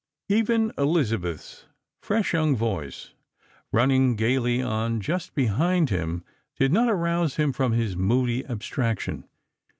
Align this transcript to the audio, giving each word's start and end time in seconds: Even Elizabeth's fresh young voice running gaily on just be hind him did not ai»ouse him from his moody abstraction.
Even 0.29 0.71
Elizabeth's 0.79 1.67
fresh 2.01 2.33
young 2.33 2.55
voice 2.55 3.13
running 3.71 4.15
gaily 4.15 4.59
on 4.59 4.99
just 4.99 5.35
be 5.35 5.45
hind 5.45 5.91
him 5.91 6.23
did 6.57 6.73
not 6.73 6.89
ai»ouse 6.89 7.35
him 7.35 7.53
from 7.53 7.73
his 7.73 7.95
moody 7.95 8.43
abstraction. 8.47 9.29